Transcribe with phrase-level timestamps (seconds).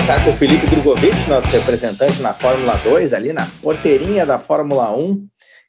[0.00, 4.96] conversar com o Felipe Drogovic, nosso representante na Fórmula 2, ali na porteirinha da Fórmula
[4.96, 5.26] 1.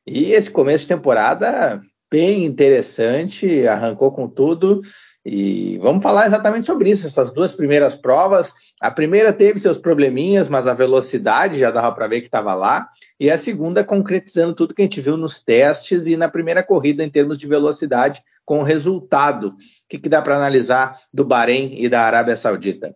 [0.07, 4.81] E esse começo de temporada bem interessante, arrancou com tudo.
[5.25, 8.53] E vamos falar exatamente sobre isso, essas duas primeiras provas.
[8.79, 12.87] A primeira teve seus probleminhas, mas a velocidade já dava para ver que estava lá.
[13.19, 17.03] E a segunda concretizando tudo que a gente viu nos testes e na primeira corrida
[17.03, 19.49] em termos de velocidade, com resultado.
[19.49, 19.55] O
[19.89, 22.95] que, que dá para analisar do Bahrein e da Arábia Saudita?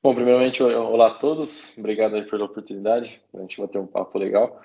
[0.00, 1.76] Bom, primeiramente, olá a todos.
[1.76, 3.20] Obrigado aí pela oportunidade.
[3.34, 4.62] A gente vai ter um papo legal.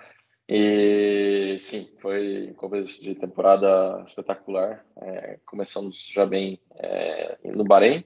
[0.47, 4.85] E sim, foi um começo de temporada espetacular.
[4.95, 8.05] É, começamos já bem é, no Bahrein.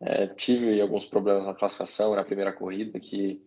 [0.00, 3.42] É, tive alguns problemas na classificação na primeira corrida que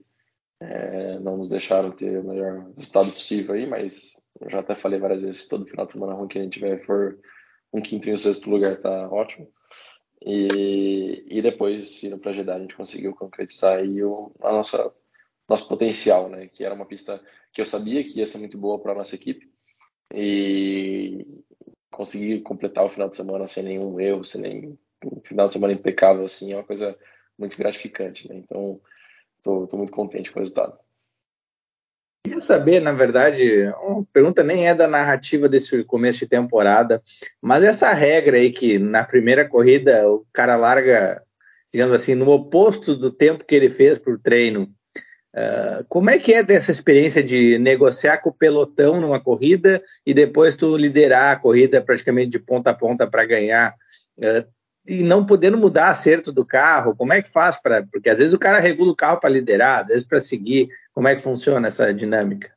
[0.59, 4.99] é, não nos deixaram ter o melhor resultado possível aí, mas eu já até falei
[4.99, 7.17] várias vezes, todo final de semana ruim que a gente tiver for
[7.71, 9.47] um quinto e um sexto lugar tá ótimo.
[10.25, 14.93] E, e depois, indo para Jeddah, a gente conseguiu concretizar aí o, a nossa
[15.47, 16.47] nosso potencial, né?
[16.47, 17.21] Que era uma pista
[17.52, 19.52] que eu sabia que ia ser muito boa para a nossa equipe
[20.13, 21.25] e
[21.91, 25.73] conseguir completar o final de semana sem nenhum erro, sem nenhum um final de semana
[25.73, 26.97] impecável assim é uma coisa
[27.37, 28.35] muito gratificante, né?
[28.37, 28.80] Então
[29.37, 30.77] estou muito contente com o resultado.
[32.23, 37.03] Queria saber, na verdade, uma pergunta nem é da narrativa desse começo de temporada,
[37.41, 41.21] mas essa regra aí que na primeira corrida o cara larga,
[41.71, 44.73] digamos assim, no oposto do tempo que ele fez por treino,
[45.35, 50.13] Uh, como é que é dessa experiência de negociar com o pelotão numa corrida e
[50.13, 53.73] depois tu liderar a corrida praticamente de ponta a ponta para ganhar?
[54.19, 54.45] Uh,
[54.86, 56.95] e não podendo mudar acerto do carro?
[56.95, 57.86] Como é que faz para?
[57.86, 60.70] Porque às vezes o cara regula o carro para liderar, às vezes para seguir.
[60.94, 62.53] Como é que funciona essa dinâmica?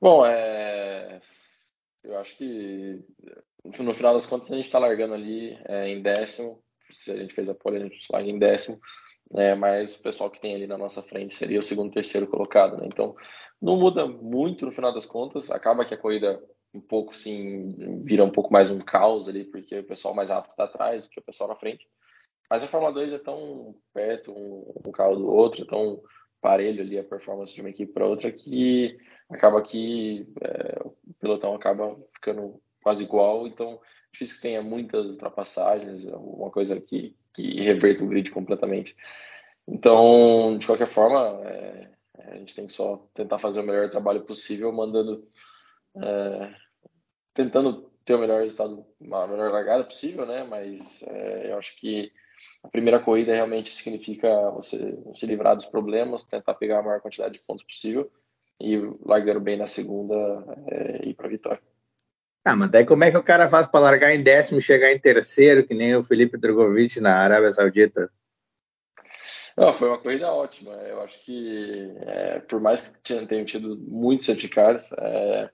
[0.00, 1.20] Bom, é...
[2.02, 3.00] eu acho que
[3.64, 6.62] no final das contas a gente está largando ali é, em décimo.
[6.90, 8.78] Se a gente fez a pole, a gente larga em décimo
[9.30, 9.54] né?
[9.54, 12.86] Mas o pessoal que tem ali na nossa frente seria o segundo, terceiro colocado, né?
[12.86, 13.14] Então
[13.60, 15.50] não muda muito no final das contas.
[15.50, 16.42] Acaba que a corrida
[16.74, 20.50] um pouco sim vira um pouco mais um caos ali, porque o pessoal mais rápido
[20.50, 21.86] está atrás do que o pessoal na frente.
[22.50, 26.02] Mas a Fórmula 2 é tão perto um, um carro do outro, é tão
[26.40, 28.98] parelho ali a performance de uma equipe para outra que
[29.30, 33.80] acaba que é, o pelotão acaba ficando quase igual, então
[34.12, 38.94] difícil que tenha muitas ultrapassagens, uma coisa que, que reverta o grid completamente.
[39.66, 44.24] Então, de qualquer forma, é, a gente tem que só tentar fazer o melhor trabalho
[44.24, 45.26] possível, mandando,
[45.96, 46.54] é,
[47.34, 50.44] tentando ter o melhor resultado, a melhor largada possível, né?
[50.44, 52.12] Mas é, eu acho que
[52.62, 57.34] a primeira corrida realmente significa você se livrar dos problemas, tentar pegar a maior quantidade
[57.34, 58.10] de pontos possível
[58.60, 60.14] e largando bem na segunda
[60.68, 61.60] é, ir para a vitória.
[62.44, 64.92] Ah, mas daí como é que o cara faz para largar em décimo e chegar
[64.92, 68.10] em terceiro, que nem o Felipe Drogovic na Arábia Saudita?
[69.56, 70.72] Não, foi uma corrida ótima.
[70.72, 75.48] Eu acho que, é, por mais que tenham tido muitos safety cars, é,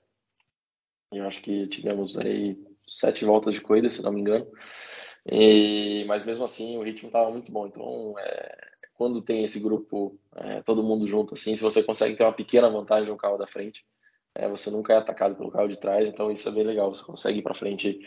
[1.11, 2.57] eu acho que tivemos aí
[2.87, 4.47] sete voltas de corrida, se não me engano.
[5.25, 7.67] E, mas mesmo assim, o ritmo estava muito bom.
[7.67, 8.57] Então, é,
[8.93, 12.69] quando tem esse grupo, é, todo mundo junto assim, se você consegue ter uma pequena
[12.69, 13.85] vantagem no carro da frente,
[14.33, 16.93] é, você nunca é atacado pelo carro de trás, então isso é bem legal.
[16.93, 17.99] Você consegue ir para frente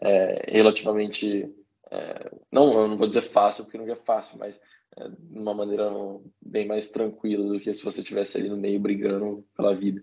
[0.00, 1.52] é, relativamente,
[1.90, 4.60] é, não, eu não vou dizer fácil, porque não é fácil, mas
[4.96, 5.90] é, de uma maneira
[6.40, 10.02] bem mais tranquila do que se você estivesse ali no meio brigando pela vida.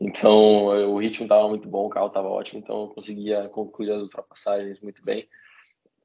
[0.00, 4.02] Então, o ritmo estava muito bom, o carro estava ótimo, então eu conseguia concluir as
[4.02, 5.26] ultrapassagens muito bem.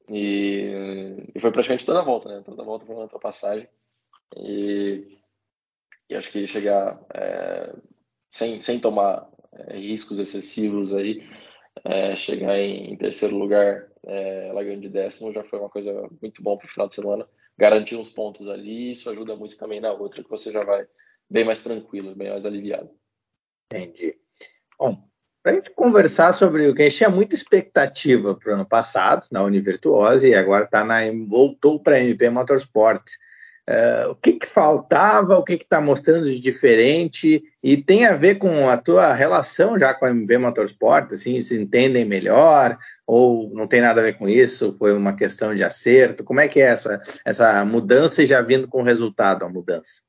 [0.08, 2.42] E, e, foi praticamente toda a volta, né?
[2.44, 3.68] Toda a volta foi uma ultrapassagem.
[4.38, 5.08] E,
[6.10, 7.74] e acho que chegar é,
[8.30, 11.24] sem, sem tomar é, riscos excessivos aí,
[11.84, 16.42] é, chegar em, em, terceiro lugar, é, largando de décimo, já foi uma coisa muito
[16.42, 17.28] bom para o final de semana.
[17.58, 20.88] Garantir uns pontos ali, isso ajuda muito também na outra, que você já vai
[21.30, 22.90] bem mais tranquilo, bem mais aliviado.
[23.72, 24.16] Entendi.
[24.78, 24.98] Bom,
[25.42, 28.68] para a gente conversar sobre o que a gente tinha muita expectativa para o ano
[28.68, 33.02] passado, na Univirtuose, e agora tá na, voltou para a MP Motorsport.
[33.70, 38.36] Uh, o que, que, faltava, o que está mostrando de diferente, e tem a ver
[38.36, 42.78] com a tua relação já com a MB Motorsport, assim, se entendem melhor,
[43.08, 46.48] ou não tem nada a ver com isso, foi uma questão de acerto, como é
[46.48, 50.02] que é essa, essa mudança e já vindo com resultado a mudança?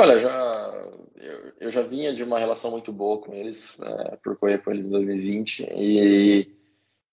[0.00, 4.36] Olha, já, eu, eu já vinha de uma relação muito boa com eles, é, por
[4.36, 6.48] correr com eles em 2020, e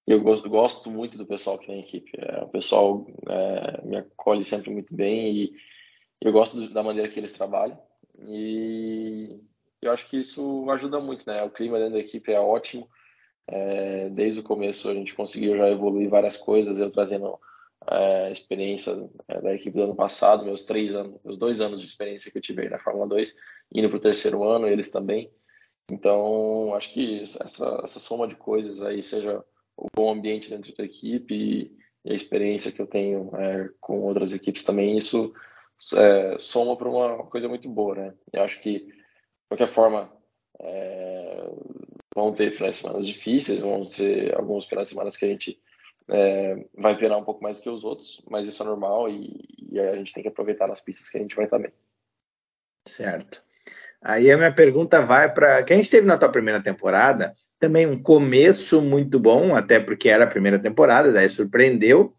[0.06, 2.12] eu gosto, gosto, muito do pessoal que tem equipe.
[2.16, 5.56] É, o pessoal é, me acolhe sempre muito bem e
[6.22, 7.76] eu gosto da maneira que eles trabalham.
[8.20, 9.36] E
[9.82, 11.42] eu acho que isso ajuda muito, né?
[11.42, 12.88] O clima dentro da equipe é ótimo.
[13.48, 17.40] É, desde o começo a gente conseguiu já evoluir várias coisas, eu trazendo
[17.90, 21.88] é, experiência é, da equipe do ano passado, meus três anos, meus dois anos de
[21.88, 23.36] experiência que eu tive aí na Fórmula 2,
[23.74, 25.32] indo para o terceiro ano, eles também.
[25.92, 29.44] Então, acho que essa, essa soma de coisas aí, seja
[29.78, 34.02] o bom ambiente dentro da equipe e, e a experiência que eu tenho é, com
[34.02, 35.34] outras equipes também, isso
[35.96, 38.14] é, soma para uma coisa muito boa, né?
[38.34, 38.94] Eu acho que, de
[39.48, 40.12] qualquer forma,
[40.60, 41.52] é,
[42.16, 45.60] vão ter finais de semana difíceis, vão ter alguns finais de semana que a gente
[46.10, 49.80] é, vai penar um pouco mais que os outros, mas isso é normal e, e,
[49.80, 51.72] a gente tem que aproveitar nas pistas que a gente vai também.
[52.88, 53.44] Certo.
[54.02, 58.82] Aí a minha pergunta vai para quem esteve na tua primeira temporada, também um começo
[58.82, 62.14] muito bom, até porque era a primeira temporada, daí surpreendeu,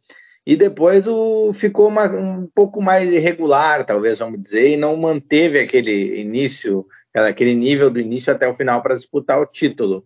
[0.44, 5.60] e depois o, ficou uma, um pouco mais irregular, talvez vamos dizer, e não manteve
[5.60, 10.04] aquele início, aquele nível do início até o final para disputar o título.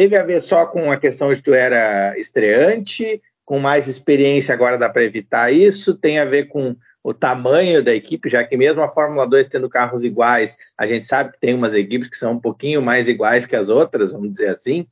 [0.00, 4.78] Teve a ver só com a questão de tu era estreante, com mais experiência agora
[4.78, 6.74] dá para evitar isso, tem a ver com
[7.04, 11.04] o tamanho da equipe, já que mesmo a Fórmula 2 tendo carros iguais, a gente
[11.04, 14.32] sabe que tem umas equipes que são um pouquinho mais iguais que as outras, vamos
[14.32, 14.86] dizer assim.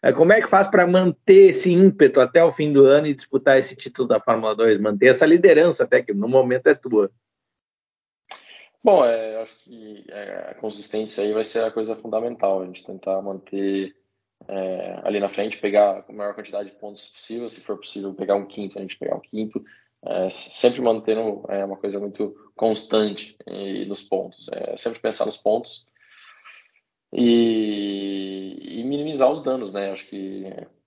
[0.00, 3.14] É, como é que faz para manter esse ímpeto até o fim do ano e
[3.14, 7.10] disputar esse título da Fórmula 2, manter essa liderança até que no momento é tua?
[8.80, 12.86] Bom, é, acho que é, a consistência aí vai ser a coisa fundamental, a gente
[12.86, 14.00] tentar manter
[14.48, 18.34] é, ali na frente, pegar a maior quantidade de pontos possível, se for possível pegar
[18.34, 19.62] um quinto, a gente pegar um quinto,
[20.04, 25.36] é, sempre mantendo é, uma coisa muito constante e, nos pontos, é, sempre pensar nos
[25.36, 25.86] pontos
[27.12, 29.90] e, e, minimizar os danos, né?
[29.92, 30.44] Acho que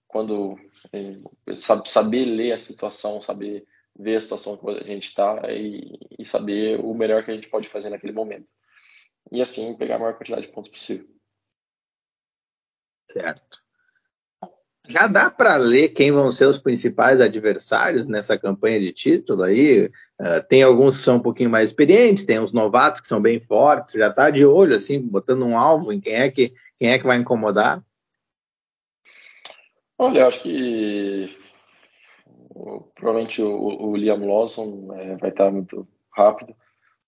[0.08, 0.58] quando
[0.92, 3.66] é, sabe, saber ler a situação, saber
[3.98, 7.50] ver a situação que a gente está e, e saber o melhor que a gente
[7.50, 8.48] pode fazer naquele momento.
[9.32, 11.08] E assim pegar a maior quantidade de pontos possível.
[13.16, 13.64] Certo.
[14.88, 19.90] Já dá para ler quem vão ser os principais adversários nessa campanha de título aí?
[20.22, 23.40] Uh, tem alguns que são um pouquinho mais experientes, tem uns novatos que são bem
[23.40, 27.00] fortes, já está de olho, assim, botando um alvo em quem é que, quem é
[27.00, 27.82] que vai incomodar?
[29.98, 31.36] Olha, acho que
[32.96, 36.54] provavelmente o, o Liam Lawson é, vai estar muito rápido.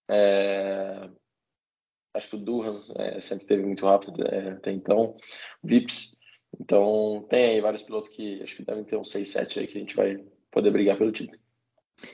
[0.09, 1.09] É,
[2.18, 5.16] acho que o Durham é, sempre teve muito rápido é, até então.
[5.64, 6.18] Vips.
[6.60, 9.78] Então, tem aí vários pilotos que acho que devem ter uns 6, 7 aí que
[9.78, 10.19] a gente vai
[10.52, 11.38] poder brigar pelo título.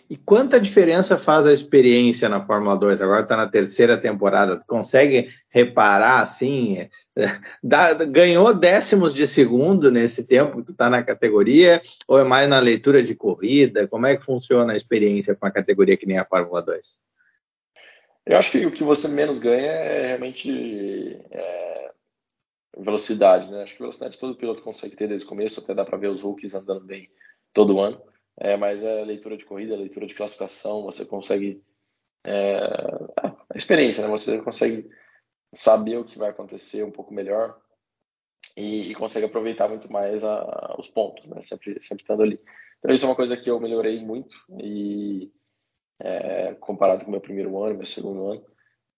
[0.09, 3.01] E quanta diferença faz a experiência na Fórmula 2?
[3.01, 4.59] Agora está na terceira temporada.
[4.65, 6.87] Consegue reparar assim?
[7.61, 11.81] Dá, ganhou décimos de segundo nesse tempo que tu está na categoria?
[12.07, 13.87] Ou é mais na leitura de corrida?
[13.87, 16.97] Como é que funciona a experiência com uma categoria que nem a Fórmula 2?
[18.25, 21.93] Eu acho que o que você menos ganha é realmente é,
[22.77, 23.63] velocidade, né?
[23.63, 26.21] Acho que velocidade todo piloto consegue ter desde o começo, até dá para ver os
[26.21, 27.09] rookies andando bem
[27.51, 28.01] todo ano.
[28.37, 31.61] É, mas é leitura de corrida, leitura de classificação, você consegue
[32.25, 32.57] é,
[33.49, 34.09] a experiência, né?
[34.09, 34.89] Você consegue
[35.53, 37.59] saber o que vai acontecer um pouco melhor
[38.57, 41.41] e, e consegue aproveitar muito mais a, os pontos, né?
[41.41, 42.39] Sempre, sempre estando ali.
[42.79, 45.31] Então isso é uma coisa que eu melhorei muito e
[46.03, 48.45] é, comparado com o meu primeiro ano, meu segundo ano.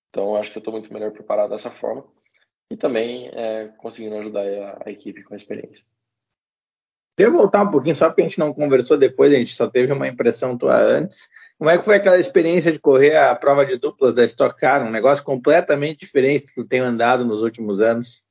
[0.09, 2.03] Então, acho que eu estou muito melhor preparado dessa forma
[2.71, 5.85] e também é, conseguindo ajudar a, a, equipe com a experiência.
[7.17, 9.69] Deixa eu voltar um pouquinho, só porque a gente não conversou depois, a gente só
[9.69, 11.29] teve uma impressão tua antes.
[11.57, 14.85] Como é que foi aquela experiência de correr a prova de duplas da Stock Car?
[14.85, 18.21] Um negócio completamente diferente do que tu tem andado nos últimos anos.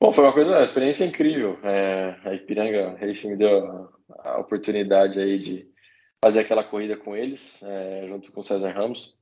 [0.00, 1.58] Bom, foi uma coisa, uma experiência incrível.
[1.62, 3.90] É, a Ipiranga Racing me deu a,
[4.32, 5.75] a oportunidade aí de
[6.22, 9.16] fazer aquela corrida com eles, é, junto com o César Ramos.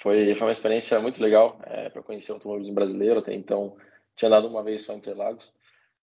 [0.00, 3.20] Foi, foi uma experiência muito legal é, para conhecer o automobilismo brasileiro.
[3.20, 3.76] Até então,
[4.14, 5.52] tinha dado uma vez só em Interlagos.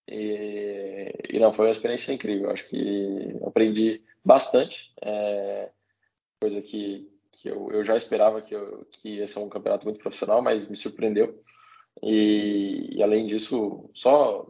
[0.07, 2.49] E, e não, foi uma experiência incrível.
[2.49, 5.71] Acho que aprendi bastante, é,
[6.39, 9.99] coisa que, que eu, eu já esperava que, eu, que ia ser um campeonato muito
[9.99, 11.43] profissional, mas me surpreendeu.
[12.01, 14.47] E, e além disso, só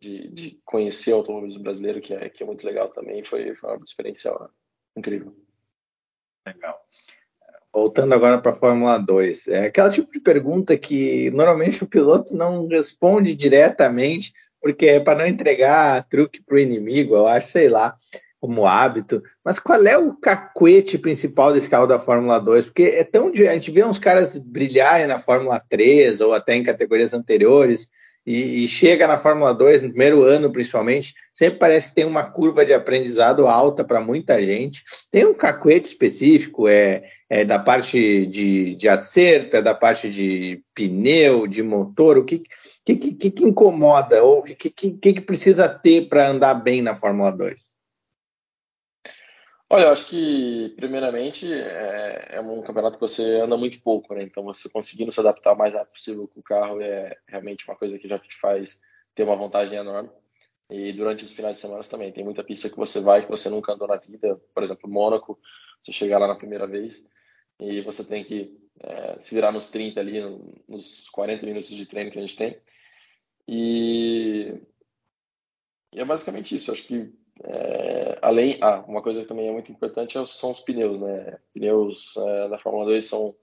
[0.00, 3.76] de, de, conhecer o automobilismo brasileiro, que é, que é muito legal também, foi, foi
[3.76, 4.32] uma experiência
[4.96, 5.34] incrível.
[6.46, 6.78] Legal.
[7.72, 12.34] Voltando agora para a Fórmula 2, é aquela tipo de pergunta que normalmente o piloto
[12.34, 17.68] não responde diretamente, porque é para não entregar truque para o inimigo, eu acho, sei
[17.68, 17.96] lá,
[18.40, 19.22] como hábito.
[19.44, 22.66] Mas qual é o cacuete principal desse carro da Fórmula 2?
[22.66, 23.28] Porque é tão.
[23.28, 27.86] A gente vê uns caras brilharem na Fórmula 3 ou até em categorias anteriores
[28.26, 32.24] e, e, chega na Fórmula 2, no primeiro ano principalmente, sempre parece que tem uma
[32.24, 34.82] curva de aprendizado alta para muita gente.
[35.10, 40.62] Tem um cacuete específico, é, é da parte de, de acerto, é da parte de
[40.74, 42.42] pneu, de motor, o que,
[42.84, 46.94] que, que, que incomoda ou o que, que, que precisa ter para andar bem na
[46.94, 47.79] Fórmula 2?
[49.72, 54.22] Olha, eu acho que, primeiramente, é, é, um campeonato que você anda muito pouco, né?
[54.24, 57.76] Então, você conseguindo se adaptar o mais rápido possível com o carro é realmente uma
[57.76, 58.80] coisa que já te faz
[59.14, 60.10] ter uma vantagem enorme.
[60.68, 62.12] E durante os finais de semana também.
[62.12, 64.40] Tem muita pista que você vai que você nunca andou na vida.
[64.54, 65.38] Por exemplo, Mônaco,
[65.82, 67.08] você chegar lá na primeira vez
[67.60, 70.20] e você tem que é, se virar nos 30 ali,
[70.68, 72.60] nos 40 minutos de treino que a gente tem.
[73.48, 74.52] E,
[75.92, 76.72] e é basicamente isso.
[76.72, 77.12] Acho que
[77.44, 81.38] é, além, ah, uma coisa que também é muito importante é são os pneus, né?
[81.54, 83.34] Pneus é, da Fórmula 2 são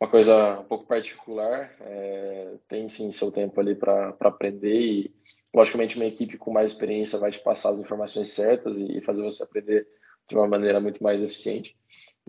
[0.00, 5.14] uma coisa um pouco particular, é, tem sim seu tempo ali para aprender e,
[5.54, 9.42] logicamente, uma equipe com mais experiência vai te passar as informações certas e fazer você
[9.42, 9.86] aprender
[10.28, 11.76] de uma maneira muito mais eficiente.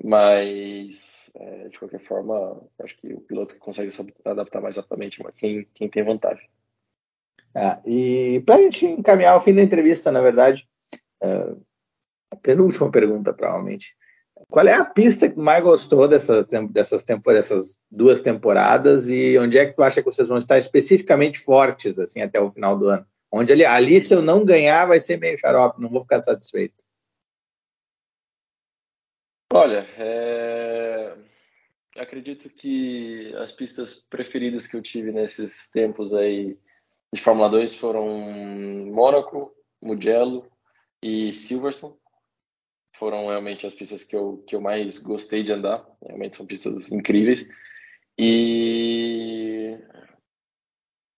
[0.03, 5.21] Mas, é, de qualquer forma, acho que o piloto que consegue se adaptar mais rapidamente
[5.25, 6.49] é quem, quem tem vantagem.
[7.55, 10.67] Ah, e para a gente encaminhar ao fim da entrevista, na verdade,
[11.23, 11.65] uh,
[12.29, 13.95] a penúltima pergunta, provavelmente.
[14.49, 19.65] Qual é a pista que mais gostou dessa, dessas, dessas duas temporadas e onde é
[19.65, 23.07] que tu acha que vocês vão estar especificamente fortes assim até o final do ano?
[23.31, 26.83] Onde ali, ali se eu não ganhar vai ser meio xarope, não vou ficar satisfeito.
[29.53, 31.15] Olha, é...
[31.97, 36.57] acredito que as pistas preferidas que eu tive nesses tempos aí
[37.13, 38.07] de Fórmula 2 foram
[38.91, 40.49] Mônaco, Mugello
[41.01, 41.95] e Silverstone.
[42.97, 45.85] Foram realmente as pistas que eu, que eu mais gostei de andar.
[46.01, 47.47] Realmente são pistas incríveis.
[48.17, 49.77] E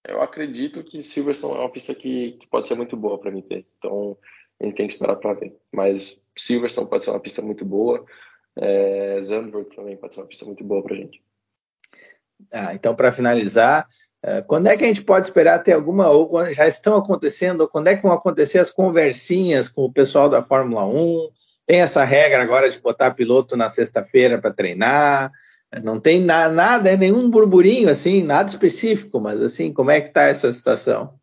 [0.06, 3.42] eu acredito que Silverstone é uma pista que, que pode ser muito boa para mim
[3.42, 3.68] ter.
[3.78, 4.18] Então
[4.60, 5.56] a gente tem que esperar para ver.
[5.72, 8.06] Mas Silverstone pode ser uma pista muito boa.
[8.56, 11.24] É, Zandvoort também pode ser uma pista muito boa para gente.
[12.52, 13.88] Ah, então, para finalizar,
[14.48, 17.88] quando é que a gente pode esperar ter alguma, ou já estão acontecendo, ou quando
[17.88, 21.30] é que vão acontecer as conversinhas com o pessoal da Fórmula 1?
[21.66, 25.32] Tem essa regra agora de botar piloto na sexta-feira para treinar?
[25.84, 30.08] Não tem na, nada, é nenhum burburinho assim, nada específico, mas assim, como é que
[30.08, 31.14] está essa situação?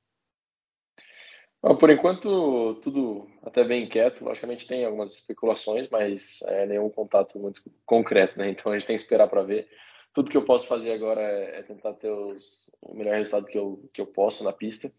[1.63, 4.23] Bom, por enquanto, tudo até bem quieto.
[4.23, 8.51] Logicamente tem algumas especulações, mas é, nenhum contato muito concreto, né?
[8.51, 9.67] Então a gente tem que esperar para ver
[10.15, 13.59] tudo que eu posso fazer agora é, é tentar ter os, o melhor resultado que
[13.59, 14.91] eu, que eu posso na pista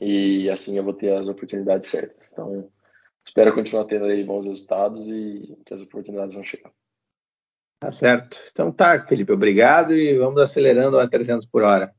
[0.00, 2.28] e assim eu vou ter as oportunidades certas.
[2.32, 2.70] Então,
[3.26, 6.72] espero continuar tendo aí bons resultados e que as oportunidades vão chegar.
[7.80, 8.38] Tá certo.
[8.52, 11.92] Então tá, Felipe, obrigado e vamos acelerando a 300 por hora.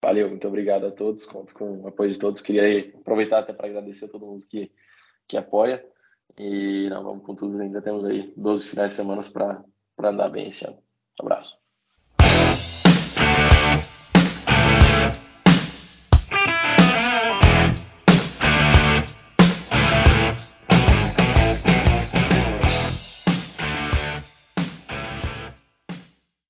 [0.00, 2.40] Valeu, muito obrigado a todos, conto com o apoio de todos.
[2.40, 4.70] Queria aproveitar até para agradecer a todo mundo que,
[5.26, 5.84] que apoia
[6.38, 10.46] e não, vamos com tudo, ainda temos aí 12 finais de semana para andar bem
[10.46, 10.80] esse ano.
[11.20, 11.58] Abraço.